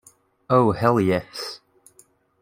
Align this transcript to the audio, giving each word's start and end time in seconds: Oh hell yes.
Oh 0.49 0.71
hell 0.71 0.99
yes. 0.99 1.59